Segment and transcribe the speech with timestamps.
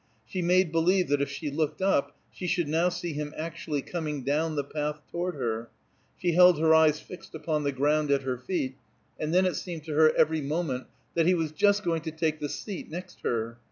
[0.25, 4.23] She made believe that if she looked up, she should now see him actually coming
[4.23, 5.69] down the path toward her;
[6.19, 8.77] she held her eyes fixed upon the ground at her feet,
[9.19, 12.39] and then it seemed to her every moment that he was just going to take
[12.39, 13.59] the seat next her.